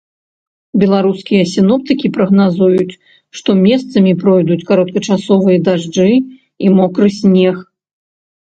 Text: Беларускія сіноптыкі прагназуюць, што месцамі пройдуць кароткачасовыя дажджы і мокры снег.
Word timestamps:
Беларускія 0.83 1.43
сіноптыкі 1.51 2.09
прагназуюць, 2.15 2.97
што 3.41 3.49
месцамі 3.67 4.11
пройдуць 4.23 4.59
кароткачасовыя 4.71 5.57
дажджы 5.69 6.09
і 6.19 6.65
мокры 6.81 7.07
снег. 7.21 7.55